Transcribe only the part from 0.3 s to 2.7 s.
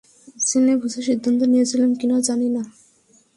জেনে-বুঝে সিদ্ধান্ত নিয়েছিলাম কি-না জানি না।